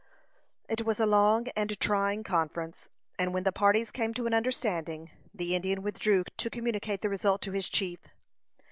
It 0.67 0.83
was 0.83 0.99
a 0.99 1.05
long 1.05 1.45
and 1.55 1.79
trying 1.79 2.23
conference, 2.23 2.89
and 3.19 3.35
when 3.35 3.43
the 3.43 3.51
parties 3.51 3.91
came 3.91 4.15
to 4.15 4.25
an 4.25 4.33
understanding, 4.33 5.11
the 5.31 5.53
Indian 5.55 5.83
withdrew 5.83 6.23
to 6.37 6.49
communicate 6.49 7.01
the 7.01 7.09
result 7.09 7.43
to 7.43 7.51
his 7.51 7.69
chief. 7.69 7.99